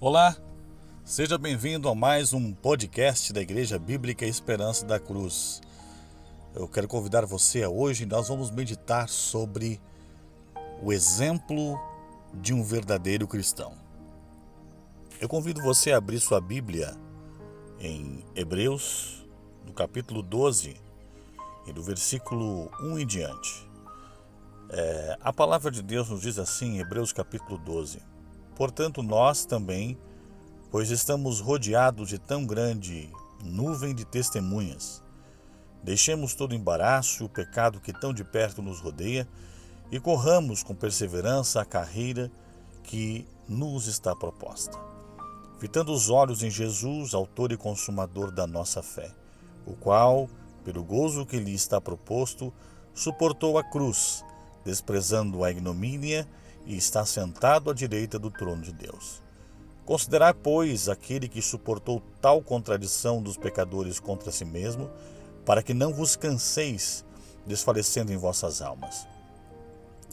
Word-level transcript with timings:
Olá, 0.00 0.36
seja 1.04 1.36
bem-vindo 1.36 1.88
a 1.88 1.94
mais 1.94 2.32
um 2.32 2.54
podcast 2.54 3.32
da 3.32 3.40
Igreja 3.40 3.80
Bíblica 3.80 4.24
Esperança 4.24 4.86
da 4.86 5.00
Cruz. 5.00 5.60
Eu 6.54 6.68
quero 6.68 6.86
convidar 6.86 7.26
você 7.26 7.64
a 7.64 7.68
hoje, 7.68 8.06
nós 8.06 8.28
vamos 8.28 8.48
meditar 8.52 9.08
sobre 9.08 9.80
o 10.80 10.92
exemplo 10.92 11.76
de 12.32 12.54
um 12.54 12.62
verdadeiro 12.62 13.26
cristão. 13.26 13.72
Eu 15.20 15.28
convido 15.28 15.60
você 15.60 15.90
a 15.90 15.96
abrir 15.96 16.20
sua 16.20 16.40
Bíblia 16.40 16.96
em 17.80 18.24
Hebreus, 18.36 19.26
no 19.66 19.72
capítulo 19.72 20.22
12, 20.22 20.76
e 21.66 21.72
do 21.72 21.82
versículo 21.82 22.70
1 22.80 23.00
em 23.00 23.06
diante. 23.06 23.68
É, 24.70 25.18
a 25.20 25.32
palavra 25.32 25.72
de 25.72 25.82
Deus 25.82 26.08
nos 26.08 26.20
diz 26.20 26.38
assim, 26.38 26.76
em 26.76 26.78
Hebreus 26.78 27.12
capítulo 27.12 27.58
12. 27.58 28.00
Portanto, 28.58 29.04
nós 29.04 29.44
também, 29.44 29.96
pois 30.68 30.90
estamos 30.90 31.38
rodeados 31.38 32.08
de 32.08 32.18
tão 32.18 32.44
grande 32.44 33.08
nuvem 33.44 33.94
de 33.94 34.04
testemunhas, 34.04 35.00
deixemos 35.84 36.34
todo 36.34 36.56
embaraço 36.56 37.22
e 37.22 37.26
o 37.26 37.28
pecado 37.28 37.80
que 37.80 37.92
tão 37.92 38.12
de 38.12 38.24
perto 38.24 38.60
nos 38.60 38.80
rodeia 38.80 39.28
e 39.92 40.00
corramos 40.00 40.64
com 40.64 40.74
perseverança 40.74 41.60
a 41.60 41.64
carreira 41.64 42.32
que 42.82 43.24
nos 43.48 43.86
está 43.86 44.14
proposta. 44.16 44.76
Fitando 45.60 45.92
os 45.92 46.10
olhos 46.10 46.42
em 46.42 46.50
Jesus, 46.50 47.14
autor 47.14 47.52
e 47.52 47.56
consumador 47.56 48.32
da 48.32 48.44
nossa 48.44 48.82
fé, 48.82 49.12
o 49.64 49.74
qual, 49.74 50.28
pelo 50.64 50.82
gozo 50.82 51.24
que 51.24 51.38
lhe 51.38 51.54
está 51.54 51.80
proposto, 51.80 52.52
suportou 52.92 53.56
a 53.56 53.62
cruz, 53.62 54.24
desprezando 54.64 55.44
a 55.44 55.50
ignomínia 55.52 56.26
e 56.68 56.76
está 56.76 57.04
sentado 57.06 57.70
à 57.70 57.74
direita 57.74 58.18
do 58.18 58.30
trono 58.30 58.60
de 58.60 58.72
Deus. 58.72 59.22
Considerai, 59.86 60.34
pois, 60.34 60.86
aquele 60.86 61.26
que 61.26 61.40
suportou 61.40 62.02
tal 62.20 62.42
contradição 62.42 63.22
dos 63.22 63.38
pecadores 63.38 63.98
contra 63.98 64.30
si 64.30 64.44
mesmo, 64.44 64.90
para 65.46 65.62
que 65.62 65.72
não 65.72 65.94
vos 65.94 66.14
canseis, 66.14 67.06
desfalecendo 67.46 68.12
em 68.12 68.18
vossas 68.18 68.60
almas. 68.60 69.08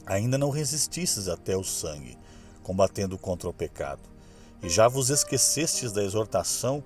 Ainda 0.05 0.37
não 0.37 0.49
resististes 0.49 1.27
até 1.27 1.57
o 1.57 1.63
sangue, 1.63 2.17
combatendo 2.63 3.17
contra 3.17 3.49
o 3.49 3.53
pecado, 3.53 4.01
e 4.63 4.69
já 4.69 4.87
vos 4.87 5.09
esquecestes 5.09 5.91
da 5.91 6.01
exortação 6.01 6.81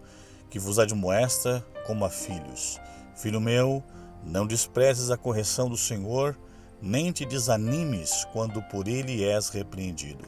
que 0.49 0.57
vos 0.57 0.79
admoesta 0.79 1.63
como 1.85 2.03
a 2.05 2.09
filhos. 2.09 2.79
Filho 3.15 3.39
meu, 3.39 3.83
não 4.23 4.47
desprezes 4.47 5.11
a 5.11 5.17
correção 5.17 5.69
do 5.69 5.77
Senhor, 5.77 6.35
nem 6.81 7.11
te 7.11 7.25
desanimes 7.25 8.25
quando 8.31 8.61
por 8.63 8.87
ele 8.87 9.23
és 9.23 9.49
repreendido, 9.49 10.25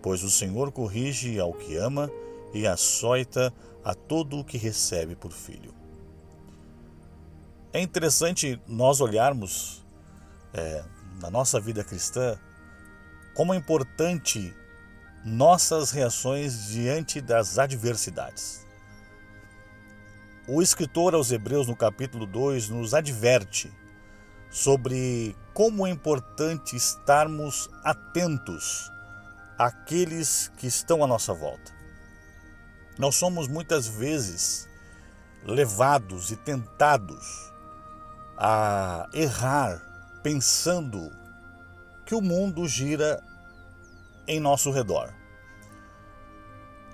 pois 0.00 0.22
o 0.22 0.30
Senhor 0.30 0.72
corrige 0.72 1.38
ao 1.38 1.52
que 1.52 1.76
ama 1.76 2.10
e 2.54 2.66
açoita 2.66 3.52
a 3.84 3.94
todo 3.94 4.38
o 4.38 4.44
que 4.44 4.58
recebe 4.58 5.14
por 5.14 5.32
filho. 5.32 5.74
É 7.72 7.80
interessante 7.80 8.60
nós 8.66 9.00
olharmos 9.00 9.82
é, 10.52 10.84
na 11.20 11.30
nossa 11.30 11.58
vida 11.58 11.82
cristã 11.82 12.38
como 13.34 13.54
é 13.54 13.56
importante 13.56 14.54
nossas 15.24 15.90
reações 15.90 16.66
diante 16.66 17.20
das 17.20 17.58
adversidades. 17.58 18.66
O 20.46 20.60
escritor 20.60 21.14
aos 21.14 21.30
Hebreus, 21.30 21.68
no 21.68 21.76
capítulo 21.76 22.26
2, 22.26 22.68
nos 22.68 22.92
adverte 22.92 23.72
sobre 24.50 25.36
como 25.54 25.86
é 25.86 25.90
importante 25.90 26.76
estarmos 26.76 27.68
atentos 27.84 28.90
àqueles 29.58 30.50
que 30.56 30.66
estão 30.66 31.04
à 31.04 31.06
nossa 31.06 31.34
volta. 31.34 31.72
Nós 32.98 33.14
somos 33.14 33.48
muitas 33.48 33.86
vezes 33.86 34.68
levados 35.44 36.30
e 36.30 36.36
tentados 36.36 37.52
a 38.36 39.08
errar 39.12 39.80
pensando 40.22 41.10
que 42.04 42.14
o 42.14 42.20
mundo 42.20 42.66
gira 42.66 43.22
em 44.26 44.40
nosso 44.40 44.70
redor. 44.70 45.12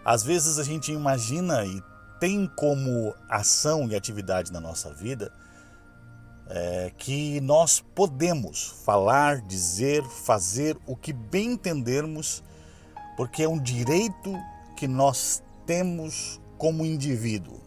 Às 0.04 0.22
vezes 0.22 0.58
a 0.58 0.64
gente 0.64 0.92
imagina 0.92 1.64
e 1.64 1.82
tem 2.18 2.46
como 2.46 3.14
ação 3.28 3.86
e 3.88 3.94
atividade 3.94 4.52
na 4.52 4.60
nossa 4.60 4.92
vida 4.92 5.30
é, 6.48 6.92
que 6.96 7.40
nós 7.40 7.84
podemos 7.94 8.82
falar, 8.84 9.40
dizer, 9.42 10.02
fazer 10.04 10.76
o 10.86 10.96
que 10.96 11.12
bem 11.12 11.52
entendermos, 11.52 12.42
porque 13.16 13.42
é 13.42 13.48
um 13.48 13.58
direito 13.58 14.34
que 14.76 14.88
nós 14.88 15.42
temos 15.66 16.40
como 16.56 16.84
indivíduo. 16.84 17.60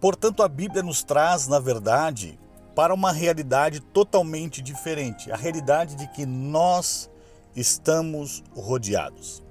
Portanto, 0.00 0.42
a 0.42 0.48
Bíblia 0.48 0.82
nos 0.82 1.02
traz, 1.02 1.46
na 1.46 1.58
verdade, 1.58 2.38
para 2.74 2.94
uma 2.94 3.12
realidade 3.12 3.80
totalmente 3.80 4.62
diferente 4.62 5.30
a 5.30 5.36
realidade 5.36 5.96
de 5.96 6.06
que 6.06 6.24
nós 6.24 7.10
estamos 7.54 8.42
rodeados 8.54 9.42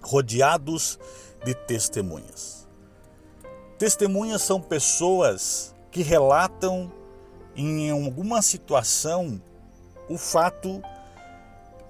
rodeados 0.00 0.98
de 1.44 1.54
testemunhas. 1.54 2.68
Testemunhas 3.78 4.42
são 4.42 4.60
pessoas 4.60 5.74
que 5.90 6.02
relatam 6.02 6.90
em 7.56 7.90
alguma 7.90 8.42
situação 8.42 9.40
o 10.08 10.16
fato 10.16 10.82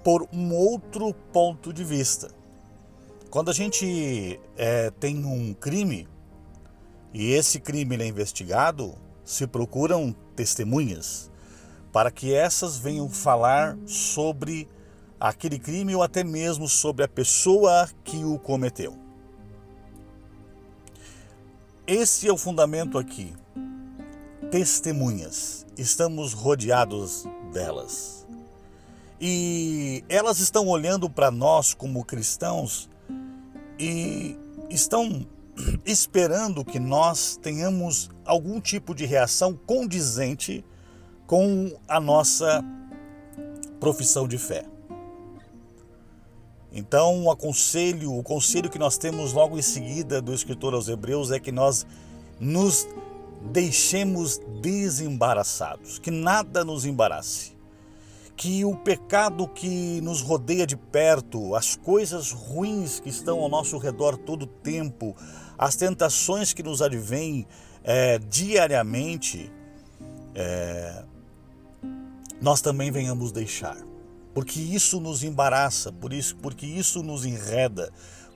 por 0.03 0.27
um 0.33 0.53
outro 0.53 1.13
ponto 1.31 1.71
de 1.71 1.83
vista. 1.83 2.31
Quando 3.29 3.49
a 3.49 3.53
gente 3.53 4.39
é, 4.57 4.89
tem 4.91 5.25
um 5.25 5.53
crime 5.53 6.07
e 7.13 7.31
esse 7.31 7.59
crime 7.59 7.95
é 7.97 8.07
investigado, 8.07 8.95
se 9.23 9.45
procuram 9.45 10.15
testemunhas 10.35 11.29
para 11.91 12.09
que 12.09 12.33
essas 12.33 12.77
venham 12.77 13.09
falar 13.09 13.77
sobre 13.85 14.67
aquele 15.19 15.59
crime 15.59 15.95
ou 15.95 16.01
até 16.01 16.23
mesmo 16.23 16.67
sobre 16.67 17.05
a 17.05 17.07
pessoa 17.07 17.87
que 18.03 18.23
o 18.23 18.39
cometeu. 18.39 18.97
Esse 21.85 22.27
é 22.27 22.33
o 22.33 22.37
fundamento 22.37 22.97
aqui 22.97 23.33
testemunhas, 24.51 25.65
estamos 25.77 26.33
rodeados 26.33 27.25
delas. 27.53 28.27
E 29.19 30.03
elas 30.09 30.39
estão 30.39 30.67
olhando 30.67 31.09
para 31.09 31.31
nós 31.31 31.73
como 31.73 32.03
cristãos 32.03 32.89
e 33.79 34.37
estão 34.69 35.25
esperando 35.85 36.65
que 36.65 36.79
nós 36.79 37.39
tenhamos 37.41 38.09
algum 38.25 38.59
tipo 38.59 38.93
de 38.93 39.05
reação 39.05 39.53
condizente 39.53 40.65
com 41.25 41.71
a 41.87 41.99
nossa 41.99 42.61
profissão 43.79 44.27
de 44.27 44.37
fé. 44.37 44.65
Então, 46.73 47.23
o 47.23 47.31
aconselho, 47.31 48.13
o 48.13 48.23
conselho 48.23 48.69
que 48.69 48.79
nós 48.79 48.97
temos 48.97 49.31
logo 49.31 49.57
em 49.57 49.61
seguida 49.61 50.21
do 50.21 50.33
escritor 50.33 50.73
aos 50.73 50.89
Hebreus 50.89 51.31
é 51.31 51.39
que 51.39 51.51
nós 51.51 51.85
nos 52.39 52.87
deixemos 53.49 54.39
desembaraçados, 54.61 55.99
que 55.99 56.11
nada 56.11 56.63
nos 56.63 56.85
embarace, 56.85 57.53
que 58.35 58.63
o 58.63 58.75
pecado 58.75 59.47
que 59.47 59.99
nos 60.01 60.21
rodeia 60.21 60.65
de 60.65 60.75
perto, 60.75 61.55
as 61.55 61.75
coisas 61.75 62.31
ruins 62.31 62.99
que 62.99 63.09
estão 63.09 63.39
ao 63.39 63.49
nosso 63.49 63.77
redor 63.77 64.17
todo 64.17 64.43
o 64.43 64.47
tempo, 64.47 65.15
as 65.57 65.75
tentações 65.75 66.53
que 66.53 66.63
nos 66.63 66.81
advêm 66.81 67.45
é, 67.83 68.19
diariamente, 68.19 69.51
é, 70.33 71.03
nós 72.41 72.61
também 72.61 72.89
venhamos 72.89 73.31
deixar, 73.31 73.77
porque 74.33 74.59
isso 74.59 74.99
nos 74.99 75.23
embaraça, 75.23 75.91
por 75.91 76.13
isso, 76.13 76.35
porque 76.37 76.65
isso 76.65 77.03
nos 77.03 77.25
enreda, 77.25 77.91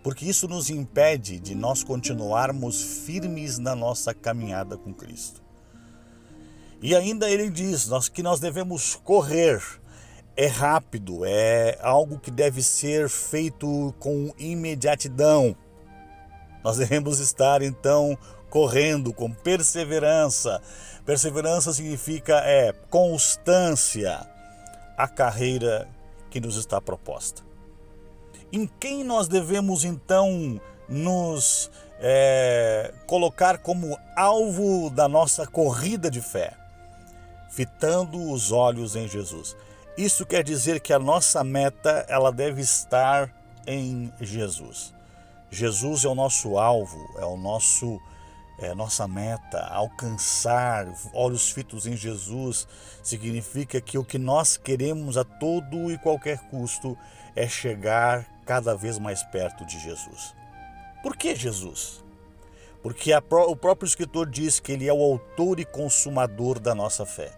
porque 0.06 0.24
isso 0.24 0.48
nos 0.48 0.70
impede 0.70 1.40
de 1.40 1.56
nós 1.56 1.84
continuarmos 1.84 2.80
firmes 2.80 3.58
na 3.58 3.76
nossa 3.76 4.14
caminhada 4.14 4.78
com 4.78 4.94
Cristo. 4.94 5.42
E 6.80 6.96
ainda 6.96 7.28
ele 7.28 7.50
diz 7.50 7.88
nós, 7.88 8.08
que 8.08 8.22
nós 8.22 8.40
devemos 8.40 8.96
correr. 8.96 9.60
É 10.38 10.46
rápido, 10.46 11.26
é 11.26 11.80
algo 11.82 12.20
que 12.20 12.30
deve 12.30 12.62
ser 12.62 13.10
feito 13.10 13.96
com 13.98 14.32
imediatidão. 14.38 15.56
Nós 16.64 16.78
devemos 16.78 17.18
estar 17.18 17.64
então 17.64 18.16
correndo 18.48 19.12
com 19.12 19.34
perseverança. 19.34 20.62
Perseverança 21.04 21.74
significa 21.74 22.44
é 22.46 22.72
constância 22.92 24.24
a 24.96 25.08
carreira 25.08 25.90
que 26.30 26.40
nos 26.40 26.58
está 26.58 26.80
proposta. 26.80 27.55
Em 28.56 28.66
quem 28.80 29.04
nós 29.04 29.28
devemos 29.28 29.84
então 29.84 30.62
nos 30.88 31.70
é, 32.00 32.94
colocar 33.06 33.58
como 33.58 34.00
alvo 34.16 34.90
da 34.90 35.10
nossa 35.10 35.46
corrida 35.46 36.10
de 36.10 36.22
fé? 36.22 36.54
Fitando 37.50 38.32
os 38.32 38.54
olhos 38.54 38.96
em 38.96 39.10
Jesus. 39.10 39.58
Isso 39.98 40.26
quer 40.26 40.42
dizer 40.42 40.80
que 40.80 40.94
a 40.94 41.00
nossa 41.00 41.44
meta 41.44 42.06
ela 42.08 42.32
deve 42.32 42.62
estar 42.62 43.30
em 43.68 44.10
Jesus. 44.22 44.94
Jesus 45.52 46.06
é 46.06 46.08
o 46.08 46.16
nosso 46.16 46.58
alvo, 46.58 47.14
é 47.20 47.26
o 47.26 47.36
nosso 47.36 48.00
é 48.58 48.74
nossa 48.74 49.06
meta, 49.06 49.68
alcançar 49.68 50.88
olhos 51.14 51.52
fitos 51.52 51.86
em 51.86 51.98
Jesus, 51.98 52.66
significa 53.04 53.82
que 53.82 53.98
o 53.98 54.06
que 54.06 54.18
nós 54.18 54.56
queremos 54.56 55.18
a 55.18 55.26
todo 55.26 55.92
e 55.92 55.98
qualquer 55.98 56.40
custo 56.50 56.98
é 57.36 57.50
chegar 57.50 58.26
cada 58.46 58.76
vez 58.76 59.00
mais 59.00 59.24
perto 59.24 59.66
de 59.66 59.80
Jesus. 59.80 60.36
Por 61.02 61.18
que 61.18 61.36
Jesus? 61.36 62.04
Porque 62.82 63.12
a, 63.12 63.20
o 63.48 63.56
próprio 63.56 63.88
escritor 63.88 64.30
diz 64.30 64.60
que 64.60 64.72
ele 64.72 64.88
é 64.88 64.94
o 64.94 65.02
autor 65.02 65.60
e 65.60 65.66
consumador 65.66 66.60
da 66.60 66.76
nossa 66.76 67.06
fé. 67.06 67.32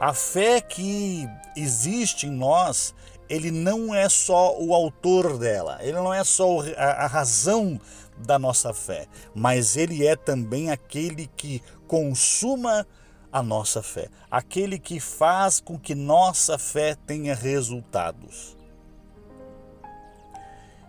A 0.00 0.14
fé 0.14 0.60
que 0.60 1.28
existe 1.54 2.26
em 2.26 2.30
nós, 2.30 2.94
ele 3.28 3.50
não 3.50 3.94
é 3.94 4.08
só 4.08 4.58
o 4.58 4.74
autor 4.74 5.38
dela, 5.38 5.78
ele 5.80 5.92
não 5.92 6.12
é 6.12 6.24
só 6.24 6.60
a, 6.76 7.04
a 7.04 7.06
razão 7.06 7.80
da 8.18 8.38
nossa 8.38 8.72
fé, 8.72 9.06
mas 9.34 9.76
ele 9.76 10.06
é 10.06 10.16
também 10.16 10.70
aquele 10.70 11.26
que 11.36 11.62
consuma 11.86 12.86
a 13.30 13.42
nossa 13.42 13.82
fé, 13.82 14.08
aquele 14.30 14.78
que 14.78 15.00
faz 15.00 15.60
com 15.60 15.78
que 15.78 15.94
nossa 15.94 16.58
fé 16.58 16.94
tenha 17.06 17.34
resultados. 17.34 18.56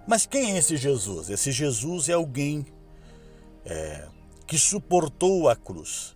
Mas 0.07 0.25
quem 0.25 0.51
é 0.51 0.57
esse 0.57 0.75
Jesus? 0.75 1.29
Esse 1.29 1.51
Jesus 1.51 2.09
é 2.09 2.13
alguém 2.13 2.65
é, 3.65 4.07
que 4.45 4.57
suportou 4.57 5.47
a 5.49 5.55
cruz, 5.55 6.15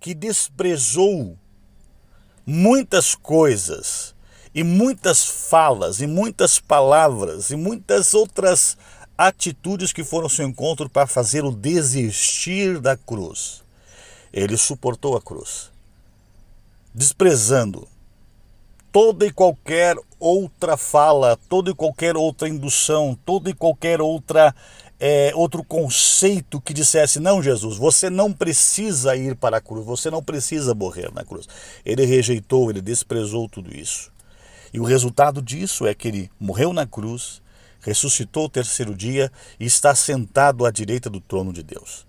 que 0.00 0.14
desprezou 0.14 1.38
muitas 2.44 3.14
coisas 3.14 4.14
e 4.54 4.64
muitas 4.64 5.24
falas 5.24 6.00
e 6.00 6.06
muitas 6.06 6.58
palavras 6.58 7.50
e 7.50 7.56
muitas 7.56 8.14
outras 8.14 8.76
atitudes 9.16 9.92
que 9.92 10.02
foram 10.02 10.24
ao 10.24 10.30
seu 10.30 10.46
encontro 10.46 10.88
para 10.88 11.06
fazer 11.06 11.44
o 11.44 11.52
desistir 11.52 12.80
da 12.80 12.96
cruz. 12.96 13.62
Ele 14.32 14.56
suportou 14.56 15.16
a 15.16 15.22
cruz, 15.22 15.70
desprezando 16.92 17.86
toda 18.92 19.26
e 19.26 19.32
qualquer 19.32 19.96
outra 20.20 20.76
fala, 20.76 21.36
toda 21.48 21.70
e 21.70 21.74
qualquer 21.74 22.16
outra 22.16 22.48
indução, 22.48 23.18
toda 23.24 23.50
e 23.50 23.54
qualquer 23.54 24.00
outra 24.00 24.54
é, 25.00 25.32
outro 25.34 25.64
conceito 25.64 26.60
que 26.60 26.72
dissesse: 26.72 27.18
não, 27.18 27.42
Jesus, 27.42 27.76
você 27.76 28.08
não 28.08 28.32
precisa 28.32 29.16
ir 29.16 29.34
para 29.34 29.56
a 29.56 29.60
cruz, 29.60 29.84
você 29.84 30.08
não 30.10 30.22
precisa 30.22 30.74
morrer 30.74 31.10
na 31.12 31.24
cruz. 31.24 31.48
Ele 31.84 32.04
rejeitou, 32.04 32.70
ele 32.70 32.80
desprezou 32.80 33.48
tudo 33.48 33.74
isso. 33.74 34.12
E 34.72 34.78
o 34.78 34.84
resultado 34.84 35.42
disso 35.42 35.86
é 35.86 35.94
que 35.94 36.06
ele 36.06 36.30
morreu 36.38 36.72
na 36.72 36.86
cruz, 36.86 37.42
ressuscitou 37.80 38.44
o 38.44 38.48
terceiro 38.48 38.94
dia 38.94 39.30
e 39.58 39.64
está 39.64 39.92
sentado 39.92 40.64
à 40.64 40.70
direita 40.70 41.10
do 41.10 41.20
trono 41.20 41.52
de 41.52 41.64
Deus. 41.64 42.06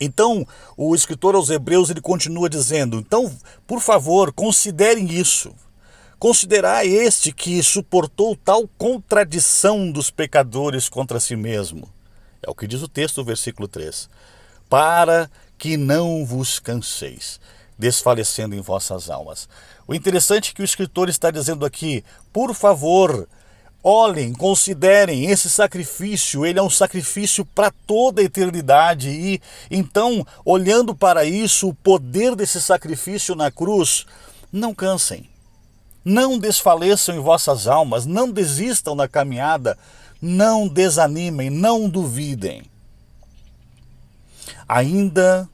Então, 0.00 0.46
o 0.76 0.94
escritor 0.94 1.34
aos 1.34 1.50
Hebreus 1.50 1.90
ele 1.90 2.00
continua 2.00 2.48
dizendo: 2.48 2.98
então, 2.98 3.32
por 3.66 3.80
favor, 3.80 4.32
considerem 4.32 5.12
isso. 5.12 5.54
Considerai 6.18 6.86
este 6.86 7.32
que 7.32 7.60
suportou 7.62 8.36
tal 8.36 8.68
contradição 8.78 9.90
dos 9.90 10.10
pecadores 10.10 10.88
contra 10.88 11.18
si 11.18 11.34
mesmo. 11.34 11.88
É 12.40 12.48
o 12.48 12.54
que 12.54 12.66
diz 12.66 12.80
o 12.80 12.88
texto, 12.88 13.24
versículo 13.24 13.66
3. 13.66 14.08
Para 14.68 15.30
que 15.58 15.76
não 15.76 16.24
vos 16.24 16.58
canseis, 16.58 17.40
desfalecendo 17.78 18.54
em 18.54 18.60
vossas 18.60 19.10
almas. 19.10 19.48
O 19.86 19.94
interessante 19.94 20.50
é 20.50 20.54
que 20.54 20.62
o 20.62 20.64
escritor 20.64 21.08
está 21.08 21.30
dizendo 21.30 21.66
aqui, 21.66 22.04
por 22.32 22.54
favor, 22.54 23.28
olhem, 23.82 24.32
considerem 24.32 25.26
esse 25.26 25.50
sacrifício, 25.50 26.46
ele 26.46 26.58
é 26.58 26.62
um 26.62 26.70
sacrifício 26.70 27.44
para 27.44 27.72
toda 27.86 28.20
a 28.20 28.24
eternidade 28.24 29.10
e 29.10 29.40
então, 29.70 30.26
olhando 30.44 30.94
para 30.94 31.24
isso, 31.24 31.68
o 31.68 31.74
poder 31.74 32.36
desse 32.36 32.60
sacrifício 32.60 33.34
na 33.34 33.50
cruz, 33.50 34.06
não 34.52 34.74
cansem. 34.74 35.28
Não 36.04 36.38
desfaleçam 36.38 37.16
em 37.16 37.20
vossas 37.20 37.66
almas, 37.66 38.06
não 38.06 38.30
desistam 38.30 38.94
na 38.94 39.06
caminhada, 39.06 39.78
não 40.20 40.68
desanimem, 40.68 41.48
não 41.48 41.88
duvidem. 41.88 42.64
Ainda, 44.68 45.48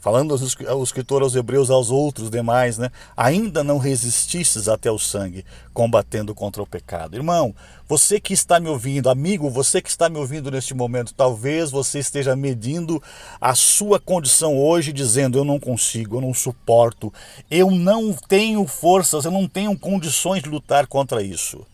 falando 0.00 0.34
ao 0.66 0.82
escritor 0.82 1.22
aos 1.22 1.36
hebreus, 1.36 1.70
aos 1.70 1.90
outros 1.90 2.30
demais, 2.30 2.78
né? 2.78 2.90
Ainda 3.14 3.62
não 3.62 3.76
resististes 3.76 4.66
até 4.66 4.90
o 4.90 4.98
sangue, 4.98 5.44
combatendo 5.74 6.34
contra 6.34 6.62
o 6.62 6.66
pecado. 6.66 7.14
Irmão, 7.14 7.54
você 7.86 8.18
que 8.18 8.32
está 8.32 8.58
me 8.58 8.68
ouvindo, 8.68 9.10
amigo, 9.10 9.50
você 9.50 9.82
que 9.82 9.90
está 9.90 10.08
me 10.08 10.18
ouvindo 10.18 10.50
neste 10.50 10.72
momento, 10.72 11.12
talvez 11.14 11.70
você 11.70 11.98
esteja 11.98 12.34
medindo 12.34 13.02
a 13.38 13.54
sua 13.54 14.00
condição 14.00 14.58
hoje, 14.58 14.92
dizendo: 14.92 15.38
Eu 15.38 15.44
não 15.44 15.60
consigo, 15.60 16.16
eu 16.16 16.20
não 16.22 16.32
suporto, 16.32 17.12
eu 17.50 17.70
não 17.70 18.14
tenho 18.14 18.66
forças, 18.66 19.26
eu 19.26 19.30
não 19.30 19.46
tenho 19.46 19.78
condições 19.78 20.42
de 20.42 20.48
lutar 20.48 20.86
contra 20.86 21.22
isso. 21.22 21.66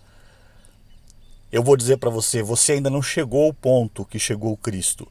Eu 1.53 1.63
vou 1.63 1.77
dizer 1.77 1.99
para 1.99 2.11
você: 2.11 2.43
você 2.43 2.73
ainda 2.73 2.91
não 2.91 3.01
chegou 3.01 3.47
ao 3.47 3.55
ponto 3.55 4.05
que 4.05 4.19
chegou 4.19 4.53
o 4.53 4.57
Cristo, 4.57 5.07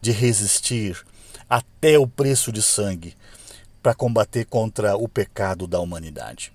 de 0.00 0.10
resistir 0.10 1.04
até 1.48 1.98
o 1.98 2.06
preço 2.06 2.50
de 2.50 2.62
sangue 2.62 3.16
para 3.82 3.94
combater 3.94 4.44
contra 4.46 4.96
o 4.96 5.08
pecado 5.08 5.66
da 5.66 5.80
humanidade. 5.80 6.52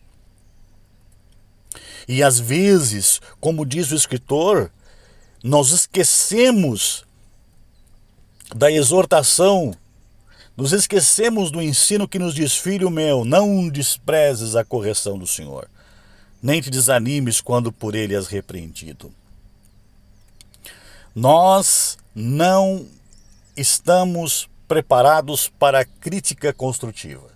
E 2.07 2.21
às 2.21 2.39
vezes, 2.39 3.21
como 3.39 3.65
diz 3.65 3.91
o 3.91 3.95
escritor, 3.95 4.71
nós 5.43 5.71
esquecemos 5.71 7.05
da 8.53 8.69
exortação, 8.69 9.73
nos 10.57 10.73
esquecemos 10.73 11.49
do 11.49 11.61
ensino 11.61 12.07
que 12.07 12.19
nos 12.19 12.35
diz: 12.35 12.55
Filho 12.55 12.89
meu, 12.89 13.23
não 13.23 13.69
desprezes 13.69 14.55
a 14.55 14.65
correção 14.65 15.17
do 15.17 15.25
Senhor, 15.25 15.69
nem 16.43 16.61
te 16.61 16.69
desanimes 16.69 17.39
quando 17.39 17.71
por 17.71 17.95
ele 17.95 18.13
és 18.13 18.27
repreendido. 18.27 19.11
Nós 21.15 21.97
não 22.13 22.85
estamos 23.55 24.49
preparados 24.71 25.51
para 25.59 25.81
a 25.81 25.85
crítica 25.85 26.53
construtiva. 26.53 27.27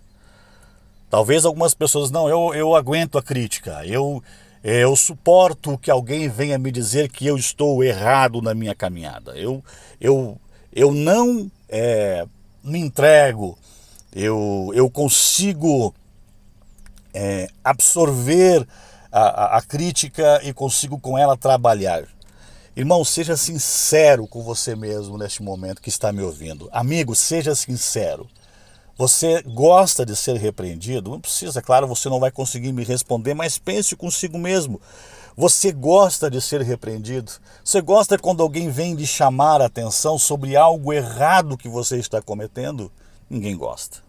Talvez 1.10 1.44
algumas 1.44 1.74
pessoas, 1.74 2.10
não, 2.10 2.30
eu, 2.30 2.54
eu 2.56 2.74
aguento 2.74 3.18
a 3.18 3.22
crítica, 3.22 3.86
eu, 3.86 4.24
eu 4.64 4.96
suporto 4.96 5.78
que 5.78 5.92
alguém 5.92 6.30
venha 6.30 6.58
me 6.58 6.72
dizer 6.72 7.12
que 7.12 7.28
eu 7.28 7.36
estou 7.36 7.84
errado 7.84 8.42
na 8.42 8.54
minha 8.54 8.74
caminhada. 8.74 9.38
Eu, 9.38 9.62
eu, 10.00 10.40
eu 10.72 10.94
não 10.94 11.52
é, 11.68 12.26
me 12.64 12.80
entrego, 12.80 13.60
eu, 14.16 14.72
eu 14.74 14.90
consigo 14.90 15.94
é, 17.14 17.50
absorver 17.62 18.66
a, 19.12 19.20
a, 19.20 19.58
a 19.58 19.62
crítica 19.62 20.40
e 20.42 20.54
consigo 20.54 20.98
com 20.98 21.18
ela 21.18 21.36
trabalhar. 21.36 22.06
Irmão, 22.76 23.06
seja 23.06 23.38
sincero 23.38 24.28
com 24.28 24.44
você 24.44 24.76
mesmo 24.76 25.18
neste 25.18 25.42
momento 25.42 25.82
que 25.82 25.88
está 25.88 26.12
me 26.12 26.22
ouvindo. 26.22 26.68
Amigo, 26.74 27.16
seja 27.16 27.56
sincero. 27.56 28.28
Você 28.98 29.42
gosta 29.44 30.06
de 30.06 30.14
ser 30.14 30.36
repreendido? 30.36 31.12
Não 31.12 31.22
precisa, 31.22 31.62
claro, 31.62 31.88
você 31.88 32.10
não 32.10 32.20
vai 32.20 32.32
conseguir 32.32 32.74
me 32.74 32.84
responder, 32.84 33.34
mas 33.34 33.58
pense 33.58 33.96
consigo 33.96 34.38
mesmo. 34.38 34.82
Você 35.38 35.72
gosta 35.72 36.30
de 36.30 36.42
ser 36.42 36.62
repreendido? 36.64 37.32
Você 37.64 37.80
gosta 37.80 38.18
quando 38.18 38.44
alguém 38.44 38.70
vem 38.70 38.94
lhe 38.94 39.08
chamar 39.08 39.62
a 39.62 39.68
atenção 39.68 40.20
sobre 40.20 40.58
algo 40.58 40.92
errado 40.92 41.58
que 41.58 41.70
você 41.70 41.98
está 41.98 42.22
cometendo? 42.22 42.92
Ninguém 43.30 43.56
gosta. 43.56 44.00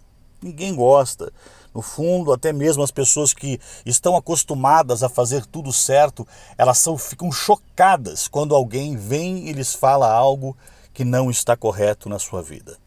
Ninguém 0.42 0.75
gosta. 0.75 1.32
No 1.76 1.83
fundo, 1.83 2.33
até 2.33 2.54
mesmo 2.54 2.83
as 2.83 2.90
pessoas 2.90 3.35
que 3.35 3.61
estão 3.85 4.16
acostumadas 4.16 5.02
a 5.02 5.11
fazer 5.11 5.45
tudo 5.45 5.75
certo, 5.75 6.26
elas 6.56 6.78
são, 6.78 6.97
ficam 6.97 7.30
chocadas 7.30 8.26
quando 8.26 8.54
alguém 8.54 8.97
vem 8.97 9.47
e 9.47 9.52
lhes 9.52 9.75
fala 9.75 10.11
algo 10.11 10.56
que 10.95 11.04
não 11.04 11.30
está 11.30 11.54
correto 11.54 12.09
na 12.09 12.18
sua 12.18 12.40
vida. 12.40 12.78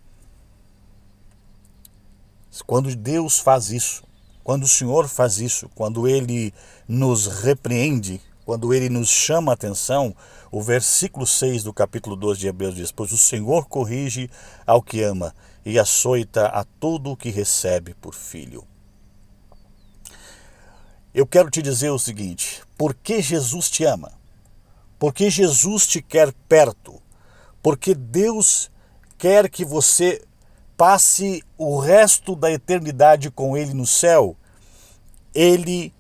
Quando 2.66 2.96
Deus 2.96 3.38
faz 3.38 3.70
isso, 3.70 4.04
quando 4.44 4.64
o 4.64 4.68
Senhor 4.68 5.08
faz 5.08 5.38
isso, 5.38 5.70
quando 5.76 6.08
Ele 6.08 6.52
nos 6.88 7.28
repreende, 7.28 8.20
quando 8.44 8.74
Ele 8.74 8.90
nos 8.90 9.08
chama 9.08 9.52
a 9.52 9.54
atenção, 9.54 10.16
o 10.52 10.64
versículo 10.64 11.28
6 11.28 11.62
do 11.62 11.72
capítulo 11.72 12.16
12 12.16 12.40
de 12.40 12.48
Hebreus 12.48 12.74
diz: 12.74 12.92
Pois 12.92 13.12
o 13.12 13.18
Senhor 13.20 13.68
corrige 13.68 14.32
ao 14.66 14.82
que 14.82 15.04
ama 15.04 15.32
e 15.64 15.78
açoita 15.78 16.48
a 16.48 16.64
todo 16.64 17.12
o 17.12 17.16
que 17.16 17.30
recebe 17.30 17.94
por 17.94 18.16
filho. 18.16 18.68
Eu 21.20 21.28
quero 21.28 21.50
te 21.50 21.62
dizer 21.62 21.90
o 21.90 22.00
seguinte: 22.00 22.64
porque 22.78 23.22
Jesus 23.22 23.70
te 23.70 23.84
ama, 23.84 24.14
porque 24.98 25.30
Jesus 25.30 25.86
te 25.86 26.02
quer 26.02 26.32
perto, 26.48 27.02
porque 27.62 27.94
Deus 27.94 28.72
quer 29.18 29.50
que 29.50 29.66
você 29.66 30.24
passe 30.78 31.44
o 31.58 31.78
resto 31.78 32.38
da 32.38 32.50
eternidade 32.50 33.30
com 33.30 33.58
Ele 33.58 33.74
no 33.74 33.86
céu, 33.86 34.34
Ele 35.36 35.94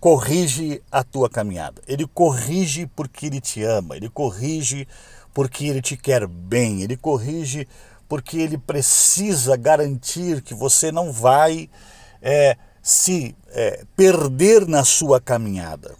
corrige 0.00 0.82
a 0.90 1.04
tua 1.04 1.28
caminhada. 1.28 1.82
Ele 1.86 2.06
corrige 2.06 2.86
porque 2.86 3.26
ele 3.26 3.42
te 3.42 3.62
ama, 3.62 3.94
ele 3.94 4.08
corrige 4.08 4.88
porque 5.34 5.66
ele 5.66 5.82
te 5.82 5.98
quer 5.98 6.26
bem, 6.26 6.80
ele 6.80 6.96
corrige 6.96 7.68
porque 8.08 8.38
ele 8.38 8.56
precisa 8.56 9.54
garantir 9.54 10.40
que 10.40 10.54
você 10.54 10.90
não 10.90 11.12
vai 11.12 11.68
é, 12.22 12.56
se 12.86 13.34
é, 13.48 13.84
perder 13.96 14.64
na 14.64 14.84
sua 14.84 15.20
caminhada. 15.20 15.96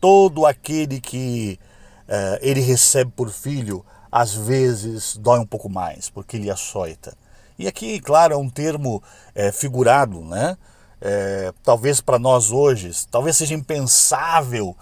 Todo 0.00 0.46
aquele 0.46 0.98
que 0.98 1.60
é, 2.08 2.38
ele 2.40 2.62
recebe 2.62 3.12
por 3.14 3.28
filho, 3.28 3.84
às 4.10 4.32
vezes 4.32 5.18
dói 5.18 5.40
um 5.40 5.46
pouco 5.46 5.68
mais, 5.68 6.08
porque 6.08 6.38
ele 6.38 6.50
açoita. 6.50 7.14
E 7.58 7.68
aqui, 7.68 8.00
claro, 8.00 8.32
é 8.32 8.36
um 8.38 8.48
termo 8.48 9.02
é, 9.34 9.52
figurado, 9.52 10.22
né? 10.22 10.56
É, 11.02 11.52
talvez 11.62 12.00
para 12.00 12.18
nós 12.18 12.50
hoje, 12.50 12.90
talvez 13.10 13.36
seja 13.36 13.52
impensável 13.52 14.74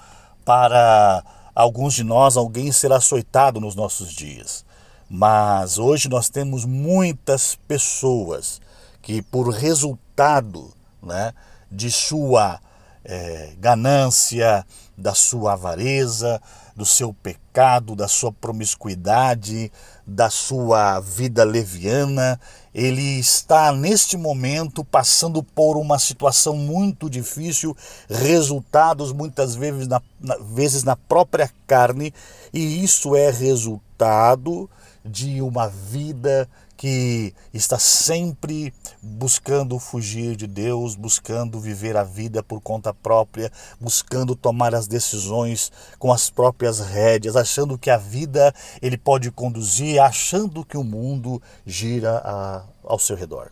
para 0.45 1.25
alguns 1.53 1.95
de 1.95 2.05
nós 2.05 2.37
alguém 2.37 2.71
ser 2.71 2.93
açoitado 2.93 3.61
nos 3.61 3.75
nossos 3.75 4.13
dias. 4.13 4.65
Mas 5.11 5.79
hoje 5.79 6.09
nós 6.09 6.29
temos 6.29 6.65
muitas 6.65 7.57
pessoas 7.67 8.61
que, 9.07 9.23
por 9.23 9.51
resultado 9.51 10.75
né, 11.01 11.33
de 11.71 11.93
sua 11.93 12.59
é, 13.05 13.53
ganância, 13.57 14.67
da 14.99 15.15
sua 15.15 15.53
avareza, 15.53 16.43
do 16.75 16.85
seu 16.85 17.15
pecado, 17.15 17.95
da 17.95 18.09
sua 18.09 18.33
promiscuidade, 18.33 19.71
da 20.05 20.29
sua 20.29 20.99
vida 20.99 21.45
leviana, 21.45 22.41
ele 22.75 23.21
está 23.21 23.71
neste 23.71 24.17
momento 24.17 24.85
passando 24.85 25.41
por 25.41 25.77
uma 25.77 26.01
situação 26.01 26.57
muito 26.57 27.09
difícil, 27.09 27.77
resultados 28.11 29.13
muitas 29.13 29.55
vezes 29.55 29.87
na, 29.87 30.03
na, 30.19 30.37
vezes 30.39 30.83
na 30.83 30.97
própria 30.97 31.49
carne, 31.65 32.13
e 32.53 32.83
isso 32.83 33.15
é 33.15 33.31
resultado 33.31 34.69
de 35.05 35.41
uma 35.41 35.69
vida 35.69 36.49
que 36.77 37.35
está 37.55 37.79
sempre 37.79 38.73
buscando 39.01 39.79
fugir 39.79 40.37
de 40.37 40.47
Deus, 40.47 40.95
buscando 40.95 41.59
viver 41.59 41.97
a 41.97 42.05
vida 42.05 42.43
por 42.43 42.61
conta 42.61 42.93
própria, 42.93 43.51
buscando 43.81 44.37
tomar 44.37 44.75
as 44.75 44.87
decisões 44.87 45.73
com 45.99 46.13
as 46.13 46.29
próprias 46.29 46.81
rédeas, 46.81 47.37
achando 47.37 47.79
que 47.79 47.89
a 47.89 47.97
vida 47.97 48.55
ele 48.83 48.99
pode 48.99 49.31
conduzir, 49.31 50.01
achando 50.01 50.65
que 50.65 50.77
o 50.77 50.85
mundo 50.85 51.41
gira 51.65 52.19
a, 52.19 52.65
ao 52.85 52.99
seu 52.99 53.17
redor. 53.17 53.51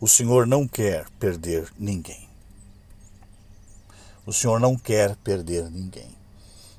O 0.00 0.08
Senhor 0.08 0.46
não 0.46 0.66
quer 0.66 1.06
perder 1.18 1.70
ninguém. 1.78 2.28
O 4.24 4.32
Senhor 4.32 4.58
não 4.58 4.76
quer 4.76 5.16
perder 5.16 5.70
ninguém. 5.70 6.15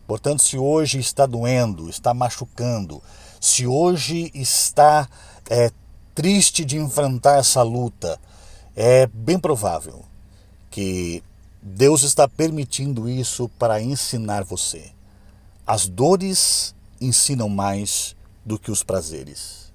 Portanto, 0.07 0.41
se 0.41 0.57
hoje 0.57 0.99
está 0.99 1.25
doendo, 1.25 1.89
está 1.89 2.13
machucando, 2.13 3.03
se 3.41 3.67
hoje 3.67 4.31
está 4.33 5.07
é, 5.49 5.69
triste 6.15 6.63
de 6.63 6.77
enfrentar 6.77 7.39
essa 7.39 7.61
luta, 7.61 8.17
é 8.73 9.05
bem 9.07 9.37
provável 9.37 10.05
que 10.71 11.21
Deus 11.61 12.03
está 12.03 12.27
permitindo 12.27 13.09
isso 13.09 13.49
para 13.59 13.81
ensinar 13.81 14.45
você. 14.45 14.91
As 15.65 15.85
dores 15.87 16.73
ensinam 17.01 17.49
mais 17.49 18.15
do 18.45 18.57
que 18.57 18.71
os 18.71 18.83
prazeres. 18.83 19.73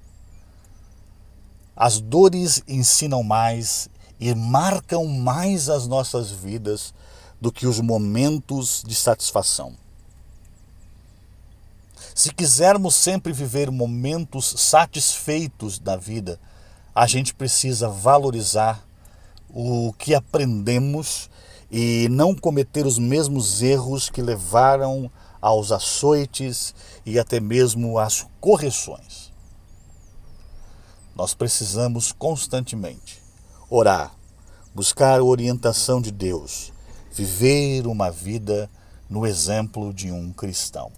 As 1.76 2.00
dores 2.00 2.62
ensinam 2.66 3.22
mais 3.22 3.90
e 4.18 4.34
marcam 4.34 5.04
mais 5.06 5.68
as 5.68 5.86
nossas 5.86 6.30
vidas 6.30 6.94
do 7.40 7.52
que 7.52 7.66
os 7.66 7.80
momentos 7.80 8.82
de 8.86 8.94
satisfação. 8.94 9.81
Se 12.14 12.32
quisermos 12.32 12.94
sempre 12.94 13.32
viver 13.32 13.70
momentos 13.70 14.54
satisfeitos 14.58 15.78
da 15.78 15.96
vida, 15.96 16.38
a 16.94 17.06
gente 17.06 17.32
precisa 17.32 17.88
valorizar 17.88 18.86
o 19.48 19.94
que 19.94 20.14
aprendemos 20.14 21.30
e 21.70 22.08
não 22.10 22.34
cometer 22.34 22.86
os 22.86 22.98
mesmos 22.98 23.62
erros 23.62 24.10
que 24.10 24.20
levaram 24.20 25.10
aos 25.40 25.72
açoites 25.72 26.74
e 27.06 27.18
até 27.18 27.40
mesmo 27.40 27.98
às 27.98 28.26
correções. 28.40 29.32
Nós 31.16 31.32
precisamos 31.32 32.12
constantemente 32.12 33.22
orar, 33.70 34.14
buscar 34.74 35.18
a 35.18 35.24
orientação 35.24 36.00
de 36.00 36.12
Deus, 36.12 36.74
viver 37.10 37.86
uma 37.86 38.10
vida 38.10 38.70
no 39.08 39.26
exemplo 39.26 39.94
de 39.94 40.12
um 40.12 40.30
cristão. 40.30 40.92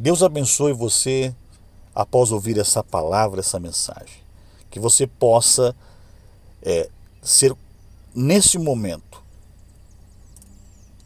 Deus 0.00 0.22
abençoe 0.22 0.72
você 0.72 1.34
após 1.94 2.32
ouvir 2.32 2.58
essa 2.58 2.82
palavra, 2.82 3.40
essa 3.40 3.60
mensagem. 3.60 4.16
Que 4.70 4.80
você 4.80 5.06
possa 5.06 5.76
é, 6.62 6.88
ser, 7.20 7.54
nesse 8.14 8.56
momento, 8.56 9.22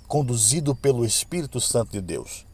conduzido 0.07 0.77
pelo 0.77 1.05
Espírito 1.05 1.61
Santo 1.61 1.91
de 1.91 2.01
Deus 2.01 2.47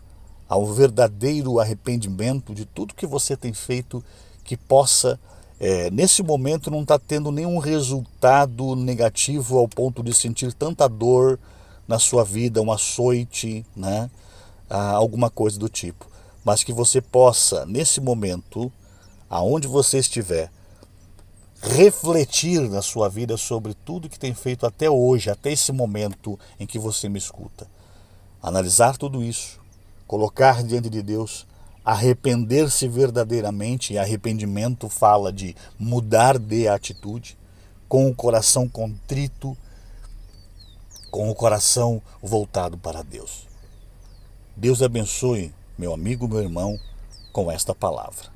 ao 0.48 0.64
verdadeiro 0.64 1.60
arrependimento 1.60 2.54
de 2.54 2.64
tudo 2.64 2.94
que 2.94 3.06
você 3.06 3.36
tem 3.36 3.52
feito, 3.52 4.02
que 4.42 4.56
possa, 4.56 5.20
é, 5.60 5.90
nesse 5.90 6.22
momento, 6.22 6.70
não 6.70 6.80
estar 6.80 6.98
tá 6.98 7.04
tendo 7.06 7.30
nenhum 7.30 7.58
resultado 7.58 8.74
negativo 8.74 9.58
ao 9.58 9.68
ponto 9.68 10.02
de 10.02 10.14
sentir 10.14 10.54
tanta 10.54 10.88
dor 10.88 11.38
na 11.86 11.98
sua 11.98 12.24
vida, 12.24 12.62
um 12.62 12.72
açoite, 12.72 13.62
né? 13.76 14.10
Ah, 14.70 14.92
alguma 14.92 15.28
coisa 15.28 15.58
do 15.58 15.68
tipo 15.68 16.09
mas 16.44 16.64
que 16.64 16.72
você 16.72 17.00
possa, 17.00 17.66
nesse 17.66 18.00
momento, 18.00 18.72
aonde 19.28 19.68
você 19.68 19.98
estiver, 19.98 20.50
refletir 21.62 22.60
na 22.68 22.80
sua 22.80 23.08
vida 23.08 23.36
sobre 23.36 23.74
tudo 23.74 24.08
que 24.08 24.18
tem 24.18 24.32
feito 24.32 24.66
até 24.66 24.88
hoje, 24.90 25.30
até 25.30 25.52
esse 25.52 25.72
momento 25.72 26.38
em 26.58 26.66
que 26.66 26.78
você 26.78 27.08
me 27.08 27.18
escuta. 27.18 27.66
Analisar 28.42 28.96
tudo 28.96 29.22
isso, 29.22 29.60
colocar 30.06 30.62
diante 30.62 30.88
de 30.88 31.02
Deus, 31.02 31.46
arrepender-se 31.84 32.88
verdadeiramente, 32.88 33.92
e 33.92 33.98
arrependimento 33.98 34.88
fala 34.88 35.30
de 35.32 35.54
mudar 35.78 36.38
de 36.38 36.66
atitude, 36.66 37.38
com 37.86 38.08
o 38.08 38.14
coração 38.14 38.68
contrito, 38.68 39.56
com 41.10 41.28
o 41.28 41.34
coração 41.34 42.00
voltado 42.22 42.78
para 42.78 43.02
Deus. 43.02 43.46
Deus 44.56 44.80
abençoe 44.80 45.52
meu 45.80 45.94
amigo, 45.94 46.28
meu 46.28 46.42
irmão, 46.42 46.78
com 47.32 47.50
esta 47.50 47.74
palavra. 47.74 48.28